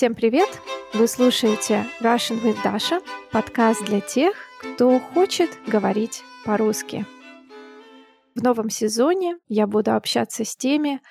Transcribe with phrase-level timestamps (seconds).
[0.00, 0.48] Всем привет!
[0.94, 3.02] Вы слушаете Russian with Dasha,
[3.32, 7.04] подкаст для тех, кто хочет говорить по-русски.
[8.34, 11.02] В новом сезоне я буду общаться с теми,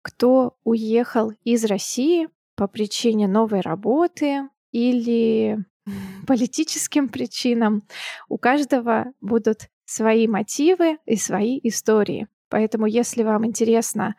[0.00, 5.58] кто уехал из России по причине новой работы или
[6.28, 7.82] политическим причинам.
[8.28, 12.28] У каждого будут свои мотивы и свои истории.
[12.48, 14.14] Поэтому, если вам интересно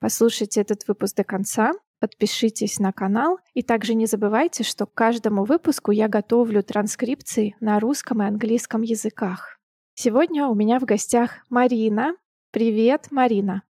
[0.00, 1.70] послушать этот выпуск до конца,
[2.00, 3.38] подпишитесь на канал.
[3.54, 8.82] И также не забывайте, что к каждому выпуску я готовлю транскрипции на русском и английском
[8.82, 9.58] языках.
[9.94, 12.14] Сегодня у меня в гостях Марина.
[12.50, 13.62] Привет, Марина.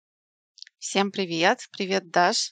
[0.78, 1.68] Всем привет.
[1.72, 2.52] Привет, Даш.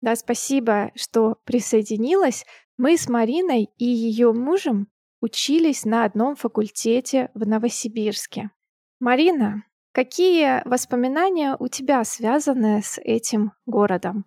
[0.00, 2.44] Да, спасибо, что присоединилась.
[2.76, 4.88] Мы с Мариной и ее мужем
[5.20, 8.50] учились на одном факультете в Новосибирске.
[9.00, 14.26] Марина, какие воспоминания у тебя связаны с этим городом?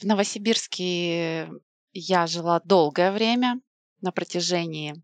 [0.00, 1.50] В Новосибирске
[1.92, 3.60] я жила долгое время,
[4.00, 4.94] на протяжении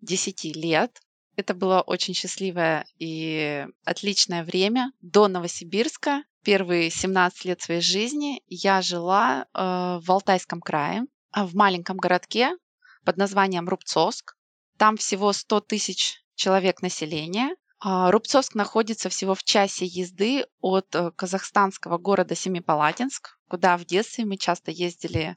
[0.00, 1.00] 10 лет.
[1.36, 4.92] Это было очень счастливое и отличное время.
[5.00, 11.54] До Новосибирска первые 17 лет своей жизни я жила э, в Алтайском крае, а в
[11.54, 12.56] маленьком городке
[13.04, 14.36] под названием Рубцовск.
[14.76, 17.54] Там всего 100 тысяч человек населения.
[17.84, 24.24] А, Рубцовск находится всего в часе езды от э, казахстанского города Семипалатинск, куда в детстве
[24.24, 25.34] мы часто ездили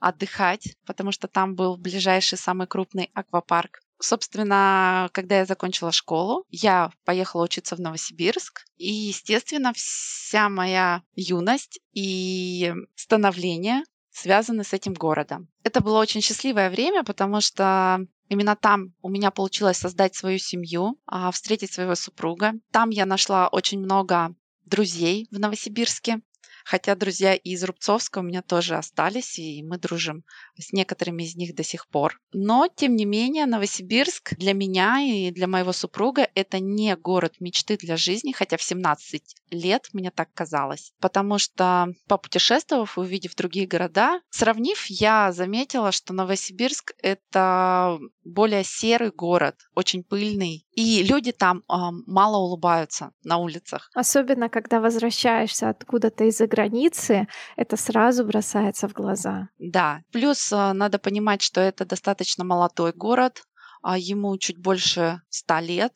[0.00, 3.80] отдыхать, потому что там был ближайший самый крупный аквапарк.
[4.00, 8.64] Собственно, когда я закончила школу, я поехала учиться в Новосибирск.
[8.78, 15.48] И, естественно, вся моя юность и становление связаны с этим городом.
[15.64, 20.98] Это было очень счастливое время, потому что Именно там у меня получилось создать свою семью,
[21.04, 22.54] а, встретить своего супруга.
[22.70, 26.22] Там я нашла очень много друзей в Новосибирске.
[26.64, 30.24] Хотя друзья из Рубцовска у меня тоже остались, и мы дружим
[30.58, 32.20] с некоторыми из них до сих пор.
[32.32, 37.76] Но, тем не менее, Новосибирск для меня и для моего супруга это не город мечты
[37.76, 40.92] для жизни, хотя в 17 лет мне так казалось.
[41.00, 49.10] Потому что, попутешествовав и увидев другие города, сравнив, я заметила, что Новосибирск— это более серый
[49.10, 50.66] город, очень пыльный.
[50.72, 51.62] И люди там э,
[52.06, 53.90] мало улыбаются на улицах.
[53.94, 57.26] Особенно, когда возвращаешься откуда-то из-за границы,
[57.56, 59.48] это сразу бросается в глаза.
[59.58, 60.02] Да.
[60.12, 63.42] Плюс э, надо понимать, что это достаточно молодой город,
[63.86, 65.92] э, ему чуть больше ста лет.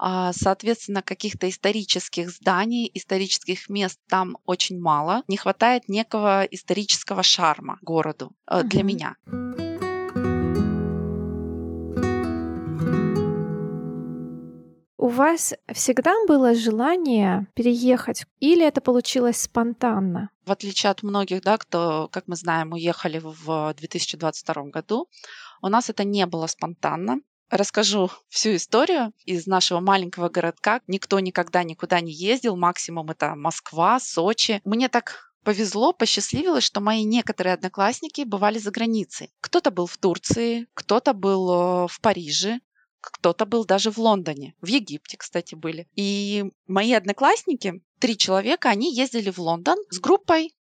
[0.00, 5.22] А, соответственно, каких-то исторических зданий, исторических мест там очень мало.
[5.26, 9.16] Не хватает некого исторического шарма городу э, для меня.
[15.00, 20.30] У вас всегда было желание переехать или это получилось спонтанно?
[20.44, 25.08] В отличие от многих, да, кто, как мы знаем, уехали в 2022 году,
[25.62, 27.20] у нас это не было спонтанно.
[27.48, 30.80] Расскажу всю историю из нашего маленького городка.
[30.88, 34.60] Никто никогда никуда не ездил, максимум это Москва, Сочи.
[34.64, 39.30] Мне так повезло, посчастливилось, что мои некоторые одноклассники бывали за границей.
[39.40, 42.58] Кто-то был в Турции, кто-то был э, в Париже,
[43.00, 45.88] кто-то был даже в Лондоне, в Египте, кстати, были.
[45.94, 50.54] И мои одноклассники, три человека, они ездили в Лондон с группой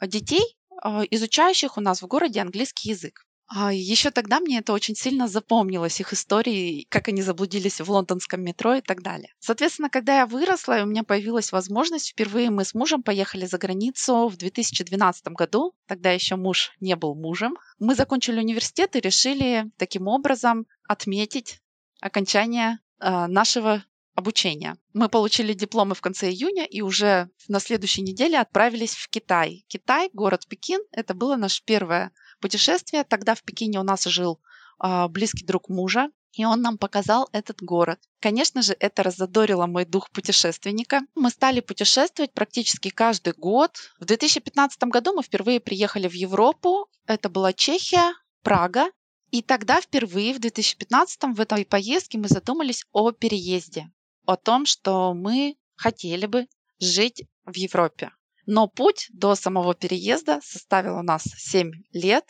[0.00, 3.26] детей, а, изучающих у нас в городе английский язык.
[3.52, 8.40] А еще тогда мне это очень сильно запомнилось, их истории, как они заблудились в лондонском
[8.40, 9.34] метро и так далее.
[9.40, 13.58] Соответственно, когда я выросла, и у меня появилась возможность, впервые мы с мужем поехали за
[13.58, 15.74] границу в 2012 году.
[15.88, 17.56] Тогда еще муж не был мужем.
[17.80, 21.60] Мы закончили университет и решили таким образом отметить
[22.00, 23.84] окончания э, нашего
[24.14, 24.76] обучения.
[24.92, 29.64] Мы получили дипломы в конце июня и уже на следующей неделе отправились в Китай.
[29.68, 33.04] Китай, город Пекин, это было наше первое путешествие.
[33.04, 34.40] Тогда в Пекине у нас жил
[34.82, 37.98] э, близкий друг мужа, и он нам показал этот город.
[38.20, 41.00] Конечно же, это разодорило мой дух путешественника.
[41.14, 43.78] Мы стали путешествовать практически каждый год.
[43.98, 46.88] В 2015 году мы впервые приехали в Европу.
[47.06, 48.90] Это была Чехия, Прага,
[49.30, 53.90] и тогда впервые в 2015 в этой поездке мы задумались о переезде,
[54.26, 56.46] о том, что мы хотели бы
[56.78, 58.12] жить в Европе.
[58.46, 62.24] Но путь до самого переезда составил у нас 7 лет.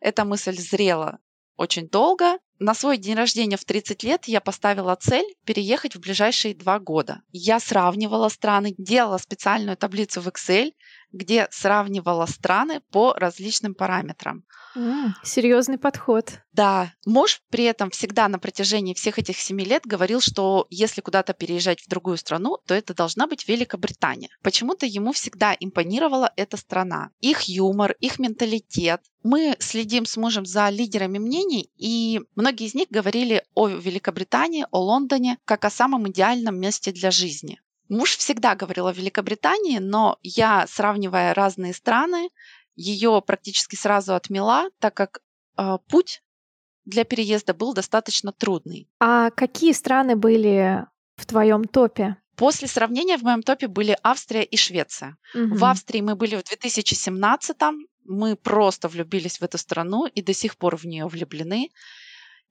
[0.00, 1.18] Эта мысль зрела
[1.56, 2.38] очень долго.
[2.58, 7.22] На свой день рождения в 30 лет я поставила цель переехать в ближайшие два года.
[7.30, 10.72] Я сравнивала страны, делала специальную таблицу в Excel,
[11.12, 14.44] где сравнивала страны по различным параметрам.
[14.74, 16.40] Mm, серьезный подход.
[16.52, 21.34] Да, муж при этом всегда на протяжении всех этих семи лет говорил, что если куда-то
[21.34, 24.30] переезжать в другую страну, то это должна быть Великобритания.
[24.42, 27.10] Почему-то ему всегда импонировала эта страна.
[27.20, 29.02] Их юмор, их менталитет.
[29.22, 34.80] Мы следим с мужем за лидерами мнений, и многие из них говорили о Великобритании, о
[34.80, 37.60] Лондоне, как о самом идеальном месте для жизни.
[37.92, 42.30] Муж всегда говорил о Великобритании, но я, сравнивая разные страны,
[42.74, 45.20] ее практически сразу отмела, так как
[45.58, 46.22] э, путь
[46.86, 48.88] для переезда был достаточно трудный.
[48.98, 50.86] А какие страны были
[51.16, 52.16] в твоем топе?
[52.34, 55.18] После сравнения в моем топе были Австрия и Швеция.
[55.34, 55.56] Угу.
[55.56, 57.56] В Австрии мы были в 2017
[58.04, 61.68] мы просто влюбились в эту страну и до сих пор в нее влюблены.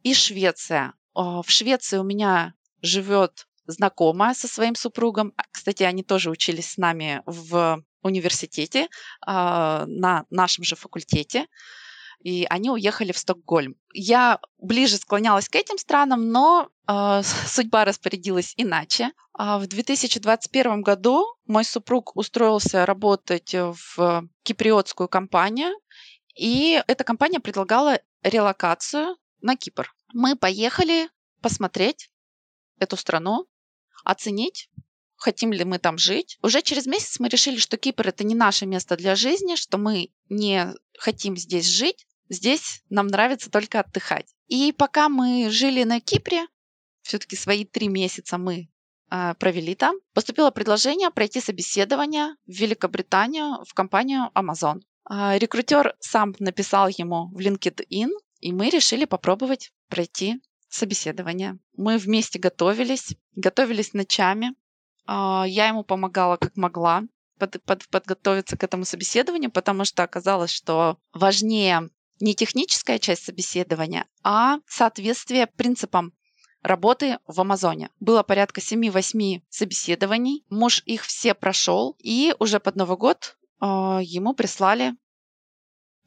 [0.03, 0.93] И Швеция.
[1.15, 2.53] В Швеции у меня
[2.83, 5.33] живет знакомая со своим супругом.
[5.37, 8.87] А, кстати, они тоже учились с нами в университете,
[9.25, 11.47] а, на нашем же факультете.
[12.23, 13.75] И они уехали в Стокгольм.
[13.93, 19.11] Я ближе склонялась к этим странам, но э, судьба распорядилась иначе.
[19.33, 25.73] В 2021 году мой супруг устроился работать в киприотскую компанию,
[26.35, 29.91] и эта компания предлагала релокацию на Кипр.
[30.13, 31.09] Мы поехали
[31.41, 32.09] посмотреть
[32.79, 33.47] эту страну,
[34.03, 34.69] оценить,
[35.21, 36.37] хотим ли мы там жить.
[36.41, 40.09] Уже через месяц мы решили, что Кипр это не наше место для жизни, что мы
[40.29, 44.33] не хотим здесь жить, здесь нам нравится только отдыхать.
[44.47, 46.47] И пока мы жили на Кипре,
[47.03, 48.69] все-таки свои три месяца мы
[49.11, 54.81] э, провели там, поступило предложение пройти собеседование в Великобританию в компанию Amazon.
[55.09, 58.09] Э, рекрутер сам написал ему в LinkedIn,
[58.39, 60.41] и мы решили попробовать пройти
[60.73, 61.59] собеседование.
[61.75, 64.55] Мы вместе готовились, готовились ночами.
[65.05, 67.03] А, я ему помогала как могла
[67.37, 71.89] под, под, подготовиться к этому собеседованию, потому что оказалось, что важнее
[72.19, 76.13] не техническая часть собеседования, а соответствие принципам
[76.61, 77.89] работы в Амазоне.
[77.99, 80.45] Было порядка 7-8 собеседований.
[80.49, 83.65] Муж их все прошел, и уже под Новый год э,
[84.03, 84.93] ему прислали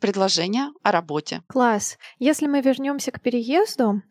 [0.00, 1.42] предложение о работе.
[1.48, 1.98] Класс.
[2.18, 4.02] Если мы вернемся к переезду,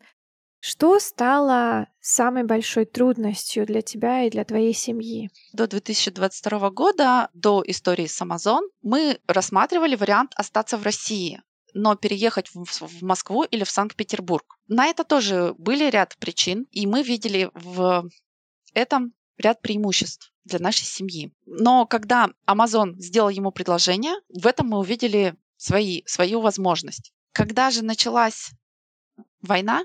[0.66, 5.28] что стало самой большой трудностью для тебя и для твоей семьи?
[5.52, 11.42] До 2022 года, до истории с Amazon, мы рассматривали вариант остаться в России
[11.74, 14.58] но переехать в, Москву или в Санкт-Петербург.
[14.68, 18.08] На это тоже были ряд причин, и мы видели в
[18.74, 21.34] этом ряд преимуществ для нашей семьи.
[21.44, 27.12] Но когда Amazon сделал ему предложение, в этом мы увидели свои, свою возможность.
[27.32, 28.52] Когда же началась
[29.42, 29.84] война,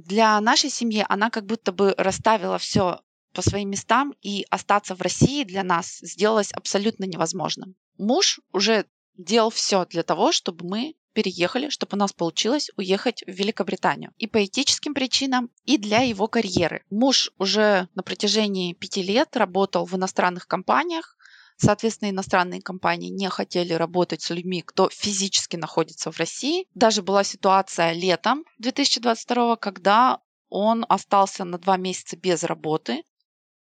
[0.00, 3.00] для нашей семьи она как будто бы расставила все
[3.32, 7.76] по своим местам, и остаться в России для нас сделалось абсолютно невозможным.
[7.96, 8.86] Муж уже
[9.16, 14.12] делал все для того, чтобы мы переехали, чтобы у нас получилось уехать в Великобританию.
[14.16, 16.84] И по этическим причинам, и для его карьеры.
[16.90, 21.16] Муж уже на протяжении пяти лет работал в иностранных компаниях,
[21.62, 26.66] Соответственно, иностранные компании не хотели работать с людьми, кто физически находится в России.
[26.74, 33.02] Даже была ситуация летом 2022, когда он остался на два месяца без работы,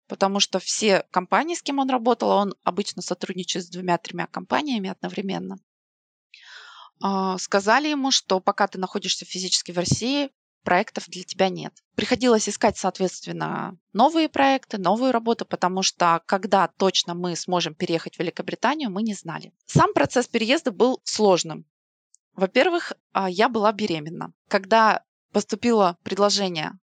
[0.07, 5.57] потому что все компании, с кем он работал, он обычно сотрудничает с двумя-тремя компаниями одновременно,
[7.01, 10.29] а, сказали ему, что пока ты находишься физически в России,
[10.63, 11.73] проектов для тебя нет.
[11.95, 18.19] Приходилось искать, соответственно, новые проекты, новую работу, потому что когда точно мы сможем переехать в
[18.19, 19.53] Великобританию, мы не знали.
[19.67, 21.65] Сам процесс переезда был сложным.
[22.35, 24.33] Во-первых, а, я была беременна.
[24.49, 26.79] Когда поступило предложение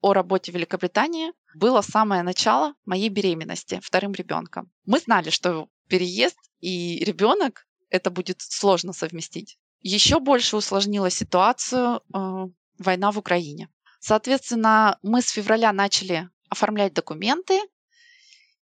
[0.00, 4.70] о работе в Великобритании, было самое начало моей беременности вторым ребенком.
[4.84, 9.58] Мы знали, что переезд и ребенок это будет сложно совместить.
[9.82, 12.48] Еще больше усложнила ситуацию э,
[12.80, 13.68] война в Украине.
[14.00, 17.60] Соответственно, мы с февраля начали оформлять документы,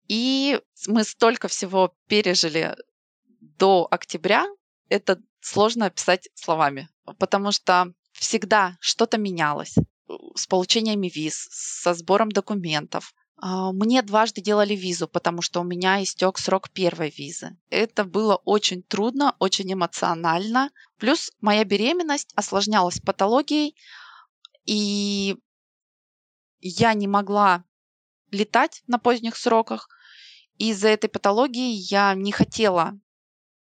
[0.08, 2.76] и мы столько всего пережили
[3.40, 4.46] до октября,
[4.88, 9.74] это сложно описать словами, потому что всегда что-то менялось
[10.36, 13.12] с получениями виз, со сбором документов.
[13.38, 17.56] А, мне дважды делали визу, потому что у меня истек срок первой визы.
[17.70, 20.70] Это было очень трудно, очень эмоционально.
[20.98, 23.76] Плюс моя беременность осложнялась патологией,
[24.64, 25.36] и
[26.60, 27.64] я не могла
[28.30, 29.88] летать на поздних сроках.
[30.58, 32.98] Из-за этой патологии я не хотела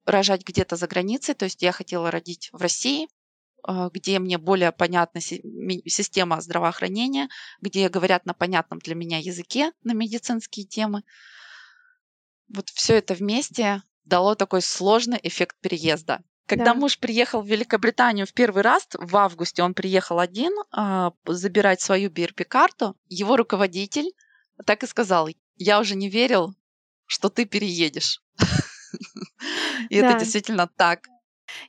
[0.07, 3.09] рожать где-то за границей, то есть я хотела родить в России.
[3.63, 7.29] А, где мне более понятна система здравоохранения,
[7.61, 11.03] где говорят на понятном для меня языке на медицинские темы.
[12.49, 16.23] Вот все это вместе дало такой сложный эффект переезда.
[16.47, 16.75] Когда да.
[16.75, 22.09] муж приехал в Великобританию в первый раз, в августе он приехал один а, забирать свою
[22.09, 24.11] BRP-карту, его руководитель
[24.65, 26.55] так и сказал, я уже не верил,
[27.07, 28.23] что ты переедешь.
[29.91, 31.07] И это действительно так.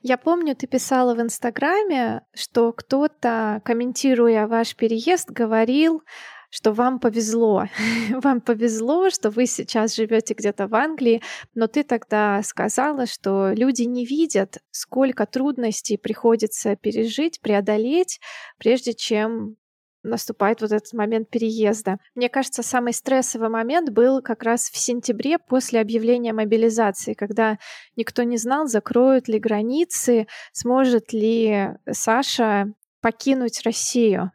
[0.02, 6.02] Я помню, ты писала в Инстаграме, что кто-то, комментируя ваш переезд, говорил,
[6.50, 7.66] что вам повезло.
[8.10, 11.22] вам повезло, что вы сейчас живете где-то в Англии,
[11.54, 18.20] но ты тогда сказала, что люди не видят, сколько трудностей приходится пережить, преодолеть,
[18.58, 19.56] прежде чем
[20.02, 21.98] наступает вот этот момент переезда.
[22.14, 27.58] Мне кажется, самый стрессовый момент был как раз в сентябре после объявления мобилизации, когда
[27.96, 34.32] никто не знал, закроют ли границы, сможет ли Саша покинуть Россию.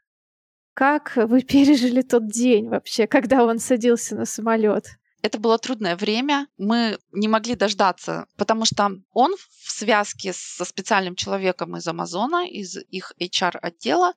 [0.73, 4.85] Как вы пережили тот день вообще, когда он садился на самолет?
[5.25, 6.47] Это было трудное время.
[6.55, 12.77] Мы не могли дождаться, потому что он в связке со специальным человеком из Амазона, из
[12.91, 14.13] их HR-отдела,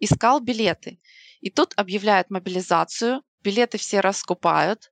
[0.00, 0.98] искал билеты.
[1.42, 4.90] И тут объявляют мобилизацию, билеты все раскупают.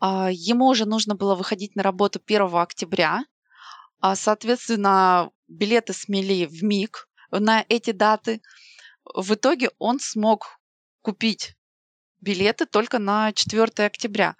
[0.00, 3.24] А, ему уже нужно было выходить на работу 1 октября.
[4.00, 8.40] А, соответственно, билеты смели в миг на эти даты.
[9.04, 10.58] В итоге он смог
[11.02, 11.58] купить
[12.20, 14.36] билеты только на 4 октября.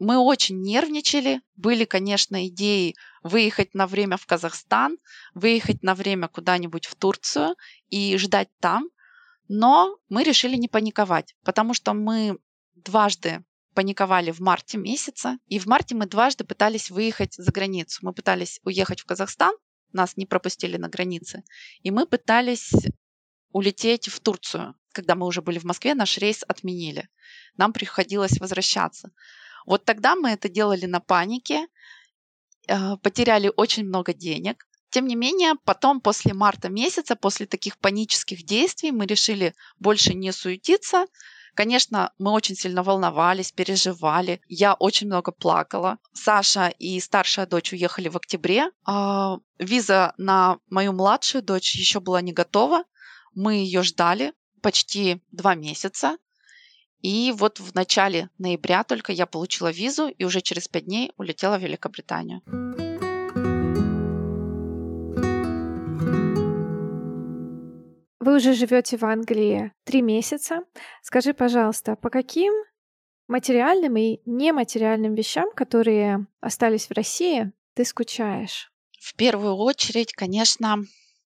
[0.00, 1.42] Мы очень нервничали.
[1.56, 4.96] Были, конечно, идеи выехать на время в Казахстан,
[5.34, 7.54] выехать на время куда-нибудь в Турцию
[7.90, 8.88] и ждать там.
[9.46, 12.38] Но мы решили не паниковать, потому что мы
[12.74, 18.00] дважды паниковали в марте месяце, и в марте мы дважды пытались выехать за границу.
[18.00, 19.54] Мы пытались уехать в Казахстан,
[19.92, 21.44] нас не пропустили на границе,
[21.82, 22.72] и мы пытались
[23.52, 24.74] улететь в Турцию.
[24.92, 27.10] Когда мы уже были в Москве, наш рейс отменили.
[27.56, 29.12] Нам приходилось возвращаться.
[29.66, 31.66] Вот тогда мы это делали на панике,
[32.68, 38.44] э, потеряли очень много денег, тем не менее, потом, после марта месяца, после таких панических
[38.44, 41.06] действий, мы решили больше не суетиться.
[41.54, 44.40] Конечно, мы очень сильно волновались, переживали.
[44.48, 45.98] Я очень много плакала.
[46.12, 48.70] Саша и старшая дочь уехали в октябре.
[48.84, 52.84] А виза на мою младшую дочь еще была не готова.
[53.34, 56.18] Мы ее ждали почти два месяца.
[57.02, 61.58] И вот в начале ноября только я получила визу и уже через пять дней улетела
[61.58, 62.42] в Великобританию.
[68.20, 70.60] Вы уже живете в Англии три месяца.
[71.02, 72.52] Скажи, пожалуйста, по каким
[73.28, 78.70] материальным и нематериальным вещам, которые остались в России, ты скучаешь?
[79.00, 80.84] В первую очередь, конечно,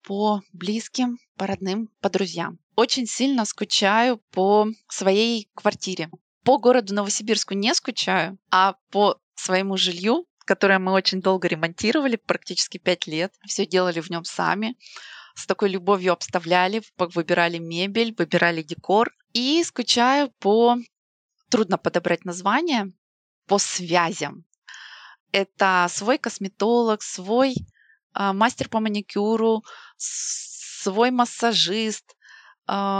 [0.02, 2.58] по близким, по родным, по друзьям.
[2.80, 6.08] Очень сильно скучаю по своей квартире.
[6.44, 12.78] По городу Новосибирску не скучаю, а по своему жилью, которое мы очень долго ремонтировали, практически
[12.78, 13.34] пять лет.
[13.46, 14.78] Все делали в нем сами
[15.34, 19.12] с такой любовью обставляли, выбирали мебель, выбирали декор.
[19.34, 20.76] И скучаю по,
[21.50, 22.94] трудно подобрать название,
[23.46, 24.46] по связям.
[25.32, 27.56] Это свой косметолог, свой
[28.14, 29.64] э, мастер по маникюру,
[29.98, 32.19] свой массажист, а,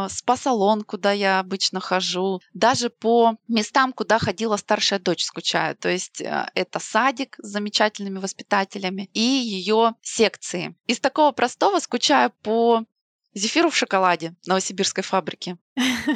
[0.08, 5.76] спа-салон, куда я обычно хожу, даже по местам, куда ходила старшая дочь, скучаю.
[5.76, 10.74] То есть э, это садик с замечательными воспитателями и ее секции.
[10.86, 12.84] Из такого простого скучаю по
[13.34, 15.56] Зефиру в шоколаде новосибирской фабрики.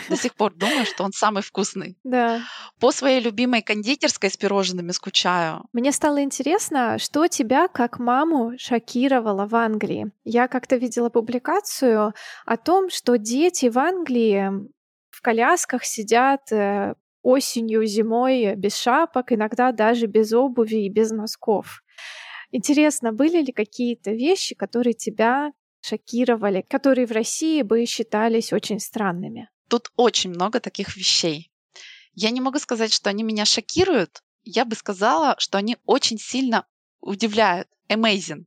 [0.09, 1.97] До сих пор думаю, что он самый вкусный.
[2.02, 2.42] Да.
[2.80, 5.64] По своей любимой кондитерской с пирожными скучаю.
[5.73, 10.11] Мне стало интересно, что тебя как маму шокировало в Англии.
[10.25, 12.14] Я как-то видела публикацию
[12.47, 14.50] о том, что дети в Англии
[15.11, 21.83] в колясках сидят э, осенью, зимой без шапок, иногда даже без обуви и без носков.
[22.50, 25.52] Интересно, были ли какие-то вещи, которые тебя
[25.85, 29.50] шокировали, которые в России бы считались очень странными?
[29.69, 31.50] Тут очень много таких вещей.
[32.14, 34.23] Я не могу сказать, что они меня шокируют.
[34.45, 36.67] Я бы сказала, что они очень сильно
[37.00, 37.69] удивляют.
[37.88, 38.45] Amazing.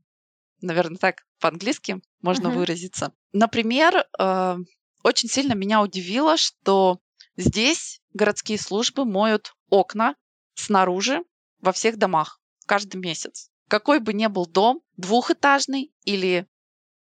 [0.61, 2.55] Наверное, так по-английски можно uh-huh.
[2.55, 3.13] выразиться.
[3.33, 4.57] Например, э,
[5.03, 6.99] очень сильно меня удивило, что
[7.35, 10.15] здесь городские службы моют окна
[10.55, 11.23] снаружи
[11.59, 13.51] во всех домах каждый месяц.
[13.67, 16.47] Какой бы ни был дом, двухэтажный или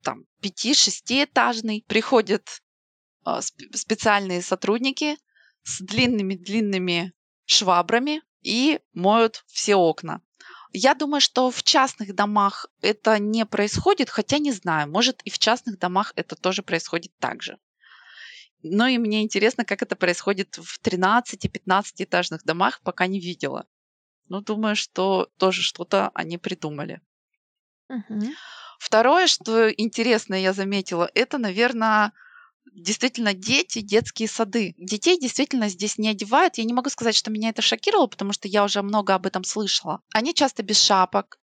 [0.02, 2.62] там пяти-шестиэтажный, приходят
[3.26, 5.16] э, специальные сотрудники
[5.62, 7.12] с длинными-длинными
[7.46, 10.20] швабрами и моют все окна.
[10.72, 15.38] Я думаю, что в частных домах это не происходит, хотя не знаю, может и в
[15.38, 17.58] частных домах это тоже происходит так же.
[18.62, 23.66] Но и мне интересно, как это происходит в 13-15 этажных домах, пока не видела.
[24.28, 27.02] Ну, думаю, что тоже что-то они придумали.
[27.88, 28.30] Угу.
[28.82, 32.12] Второе, что интересно я заметила, это, наверное,
[32.74, 34.74] действительно дети, детские сады.
[34.76, 36.58] Детей действительно здесь не одевают.
[36.58, 39.44] Я не могу сказать, что меня это шокировало, потому что я уже много об этом
[39.44, 40.00] слышала.
[40.12, 41.38] Они часто без шапок,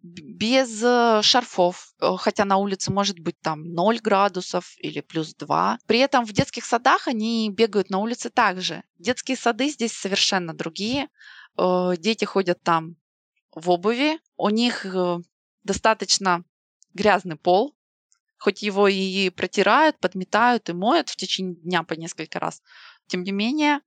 [0.00, 5.78] без э, шарфов, э, хотя на улице может быть там 0 градусов или плюс 2.
[5.86, 8.82] При этом в детских садах они бегают на улице также.
[8.98, 11.10] Детские сады здесь совершенно другие.
[11.58, 12.96] Э, дети ходят там
[13.54, 14.86] в обуви, у них
[15.64, 16.42] достаточно
[16.94, 17.74] грязный пол,
[18.38, 22.62] хоть его и протирают, подметают и моют в течение дня по несколько раз,
[23.06, 23.80] тем не менее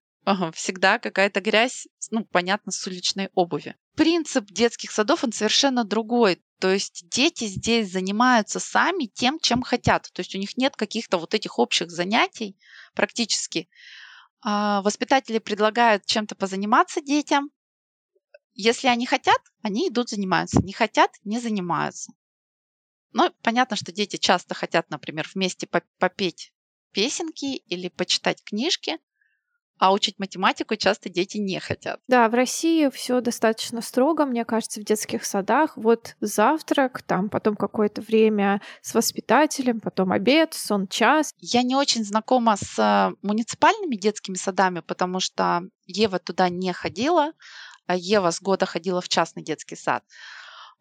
[0.54, 3.76] всегда какая-то грязь, ну, понятно, с уличной обуви.
[3.96, 6.42] Принцип детских садов, он совершенно другой.
[6.60, 10.10] То есть дети здесь занимаются сами тем, чем хотят.
[10.14, 12.58] То есть у них нет каких-то вот этих общих занятий
[12.94, 13.70] практически.
[14.42, 17.52] А, воспитатели предлагают чем-то позаниматься детям.
[18.54, 20.62] Если они хотят, они идут занимаются.
[20.62, 22.14] Не хотят, не занимаются.
[23.16, 25.70] Но понятно, что дети часто хотят, например, вместе
[26.00, 26.52] попеть
[26.92, 28.98] песенки или почитать книжки,
[29.78, 32.02] а учить математику часто дети не хотят.
[32.10, 35.78] Да, в России все достаточно строго, мне кажется, в детских садах.
[35.78, 41.34] Вот завтрак, там потом какое-то время с воспитателем, потом обед, сон, час.
[41.38, 47.32] Я не очень знакома с муниципальными детскими садами, потому что Ева туда не ходила,
[47.88, 50.04] а Ева с года ходила в частный детский сад.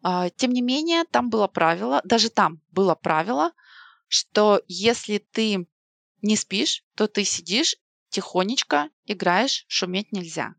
[0.03, 3.51] А, тем не менее, там было правило, даже там было правило,
[4.07, 5.67] что если ты
[6.21, 7.75] не спишь, то ты сидишь
[8.09, 10.55] тихонечко, играешь, шуметь нельзя.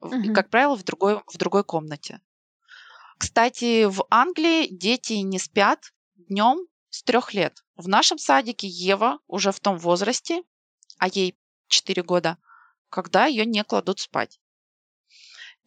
[0.00, 0.16] Угу.
[0.16, 2.20] И, как правило, в другой, в другой комнате.
[3.18, 7.64] Кстати, в Англии дети не спят днем с трех лет.
[7.76, 10.42] В нашем садике Ева уже в том возрасте,
[10.98, 11.38] а ей
[11.68, 12.36] 4 года,
[12.90, 14.40] когда ее не кладут спать.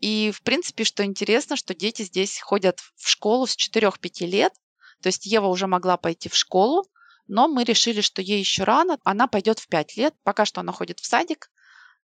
[0.05, 4.53] И, в принципе, что интересно, что дети здесь ходят в школу с 4-5 лет.
[5.01, 6.85] То есть Ева уже могла пойти в школу,
[7.27, 8.99] но мы решили, что ей еще рано.
[9.03, 10.13] Она пойдет в 5 лет.
[10.21, 11.49] Пока что она ходит в садик,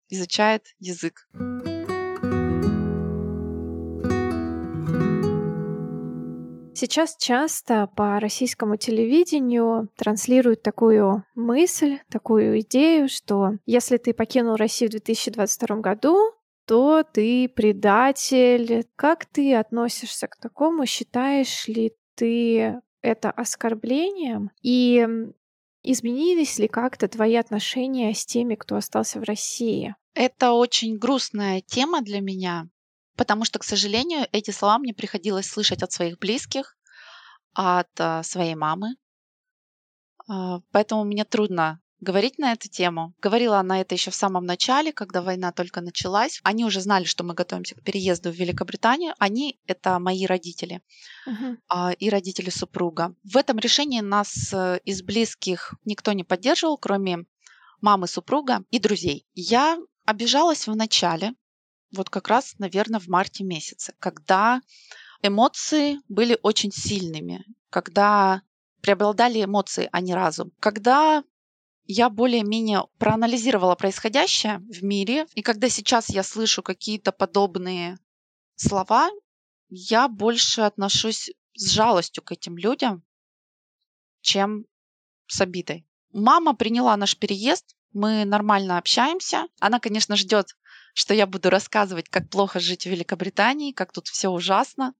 [0.09, 1.27] изучает язык.
[6.77, 14.91] Сейчас часто по российскому телевидению транслируют такую мысль, такую идею, что если ты покинул Россию
[14.91, 16.37] в 2022 году,
[16.71, 18.87] что ты предатель.
[18.95, 20.87] Как ты относишься к такому?
[20.87, 24.53] Считаешь ли ты это оскорблением?
[24.63, 25.05] И
[25.83, 29.97] изменились ли как-то твои отношения с теми, кто остался в России?
[30.15, 32.69] Это очень грустная тема для меня,
[33.17, 36.79] потому что, к сожалению, эти слова мне приходилось слышать от своих близких,
[37.53, 38.95] от а, своей мамы.
[40.29, 43.15] А, поэтому мне трудно говорить на эту тему.
[43.21, 46.41] Говорила она это еще в самом начале, когда война только началась.
[46.43, 49.15] Они уже знали, что мы готовимся к переезду в Великобританию.
[49.19, 50.83] Они— это мои родители
[51.27, 51.95] uh-huh.
[51.95, 53.15] и родители супруга.
[53.25, 57.27] В этом решении нас э, из близких никто не поддерживал, кроме
[57.81, 59.27] мамы супруга и друзей.
[59.35, 61.35] Я обижалась в начале,
[61.95, 64.61] вот как раз, наверное, в марте месяце, когда
[65.23, 68.43] эмоции были очень сильными, когда
[68.81, 70.53] преобладали эмоции, а не разум.
[70.61, 71.23] Когда
[71.93, 77.99] я более-менее проанализировала происходящее в мире, и когда сейчас я слышу какие-то подобные
[78.55, 79.11] слова,
[79.69, 83.03] я больше отношусь с жалостью к этим людям,
[84.21, 84.67] чем
[85.27, 85.85] с обидой.
[86.13, 89.49] Мама приняла наш переезд, мы нормально общаемся.
[89.59, 90.57] Она, конечно, ждет,
[90.95, 94.95] что я буду рассказывать, как плохо жить в Великобритании, как тут все ужасно.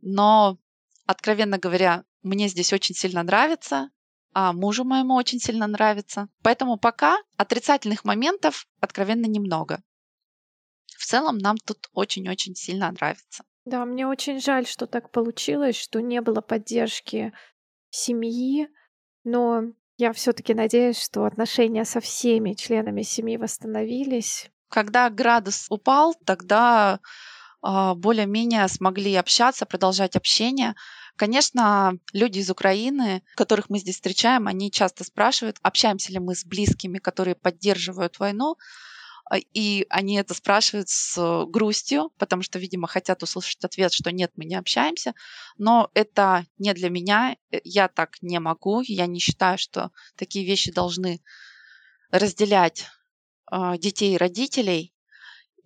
[0.00, 0.58] Но,
[1.04, 3.90] откровенно говоря, мне здесь очень сильно нравится
[4.32, 6.28] а мужу моему очень сильно нравится.
[6.42, 9.82] Поэтому пока отрицательных моментов откровенно немного.
[10.96, 13.44] В целом нам тут очень-очень сильно нравится.
[13.64, 17.32] Да, мне очень жаль, что так получилось, что не было поддержки
[17.90, 18.68] семьи,
[19.24, 19.62] но
[19.98, 24.50] я все-таки надеюсь, что отношения со всеми членами семьи восстановились.
[24.68, 27.00] Когда градус упал, тогда
[27.62, 30.74] более-менее смогли общаться, продолжать общение.
[31.16, 36.44] Конечно, люди из Украины, которых мы здесь встречаем, они часто спрашивают, общаемся ли мы с
[36.44, 38.56] близкими, которые поддерживают войну.
[39.30, 44.32] А, и они это спрашивают с грустью, потому что, видимо, хотят услышать ответ, что нет,
[44.36, 45.14] мы не общаемся.
[45.56, 50.44] Но это не для меня, э, я так не могу, я не считаю, что такие
[50.44, 51.22] вещи должны
[52.10, 52.86] разделять
[53.46, 54.91] а, детей и родителей.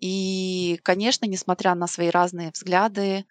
[0.00, 3.24] И, конечно, несмотря на свои разные взгляды, э,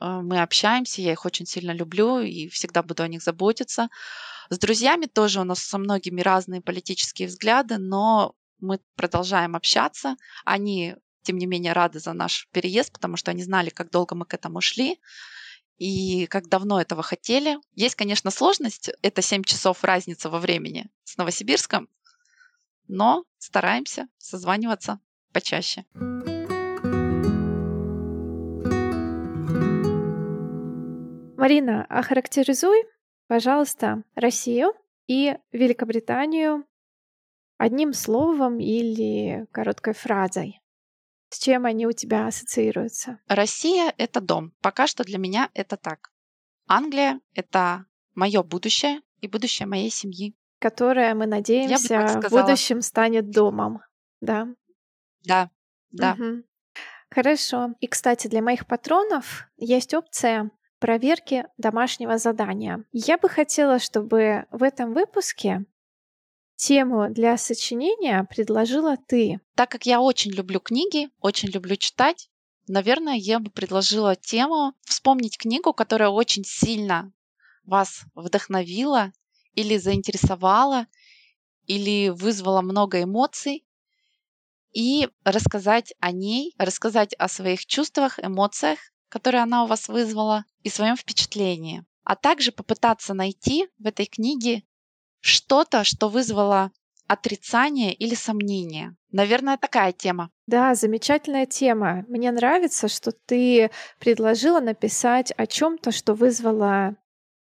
[0.00, 3.88] мы общаемся, я их очень сильно люблю и всегда буду о них заботиться.
[4.50, 10.16] С друзьями тоже у нас со многими разные политические взгляды, но мы продолжаем общаться.
[10.44, 14.24] Они, тем не менее, рады за наш переезд, потому что они знали, как долго мы
[14.24, 14.98] к этому шли
[15.76, 17.58] и как давно этого хотели.
[17.74, 21.88] Есть, конечно, сложность, это 7 часов разница во времени с Новосибирском,
[22.88, 24.98] но стараемся созваниваться
[25.32, 25.84] почаще.
[31.36, 32.84] Марина, охарактеризуй,
[33.28, 34.74] пожалуйста, Россию
[35.06, 36.64] и Великобританию
[37.58, 40.60] одним словом или короткой фразой.
[41.30, 43.20] С чем они у тебя ассоциируются?
[43.28, 44.52] Россия— это дом.
[44.62, 46.10] Пока что для меня это так.
[46.66, 50.34] Англия— это мое будущее и будущее моей семьи.
[50.58, 53.80] Которое, мы надеемся, в будущем станет домом.
[54.20, 54.48] Да?
[55.28, 55.50] Да,
[55.92, 56.16] да.
[56.18, 56.42] Угу.
[57.10, 57.74] Хорошо.
[57.80, 62.84] И, кстати, для моих патронов есть опция проверки домашнего задания.
[62.92, 65.64] Я бы хотела, чтобы в этом выпуске
[66.58, 69.40] Тему для сочинения предложила ты.
[69.54, 72.30] Так как я очень люблю книги, очень люблю читать,
[72.66, 77.12] наверное, я бы предложила тему вспомнить книгу, которая очень сильно
[77.62, 79.12] вас вдохновила
[79.54, 80.88] или заинтересовала,
[81.66, 83.64] или вызвала много эмоций,
[84.78, 90.68] и рассказать о ней, рассказать о своих чувствах, эмоциях, которые она у вас вызвала, и
[90.68, 91.84] своем впечатлении.
[92.04, 94.62] А также попытаться найти в этой книге
[95.18, 96.70] что-то, что вызвало
[97.08, 98.94] отрицание или сомнение.
[99.10, 100.30] Наверное, такая тема.
[100.46, 102.04] Да, замечательная тема.
[102.06, 106.94] Мне нравится, что ты предложила написать о чем-то, что вызвало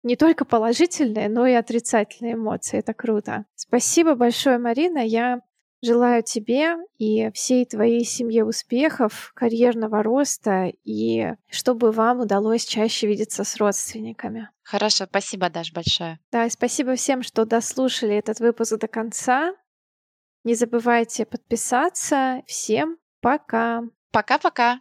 [0.04, 2.78] не только положительные, но и отрицательные эмоции.
[2.78, 3.46] Это круто.
[3.56, 5.00] Спасибо большое, Марина.
[5.00, 5.42] Я
[5.86, 13.44] Желаю тебе и всей твоей семье успехов, карьерного роста и чтобы вам удалось чаще видеться
[13.44, 14.50] с родственниками.
[14.64, 16.20] Хорошо, спасибо, Даш, большое.
[16.32, 19.54] Да, и спасибо всем, что дослушали этот выпуск до конца.
[20.44, 22.42] Не забывайте подписаться.
[22.48, 23.84] Всем пока.
[24.10, 24.80] Пока-пока.